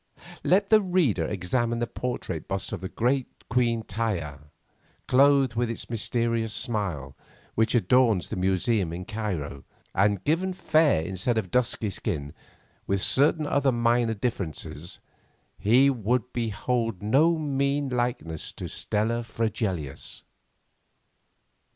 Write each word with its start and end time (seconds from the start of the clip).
Let 0.43 0.71
the 0.71 0.81
reader 0.81 1.25
examine 1.27 1.77
the 1.77 1.85
portrait 1.85 2.47
bust 2.47 2.73
of 2.73 2.81
the 2.81 2.89
great 2.89 3.27
Queen 3.51 3.83
Taia, 3.83 4.45
clothed 5.07 5.53
with 5.53 5.69
its 5.69 5.91
mysterious 5.91 6.55
smile, 6.55 7.15
which 7.53 7.75
adorns 7.75 8.27
the 8.29 8.35
museum 8.35 8.93
in 8.93 9.05
Cairo, 9.05 9.63
and, 9.93 10.23
given 10.23 10.53
fair 10.53 11.03
instead 11.03 11.37
of 11.37 11.51
dusky 11.51 11.91
skin, 11.91 12.33
with 12.87 12.99
certain 13.03 13.45
other 13.45 13.71
minor 13.71 14.15
differences, 14.15 14.97
he 15.59 15.87
will 15.91 16.25
behold 16.33 17.03
no 17.03 17.37
mean 17.37 17.87
likeness 17.87 18.51
to 18.53 18.67
Stella 18.67 19.21
Fregelius. 19.21 20.23